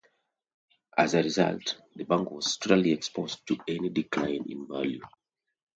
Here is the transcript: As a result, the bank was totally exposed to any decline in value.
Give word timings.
As 0.97 1.13
a 1.13 1.21
result, 1.21 1.77
the 1.95 2.05
bank 2.05 2.31
was 2.31 2.57
totally 2.57 2.91
exposed 2.91 3.45
to 3.45 3.55
any 3.67 3.89
decline 3.89 4.43
in 4.51 4.67
value. 4.67 5.01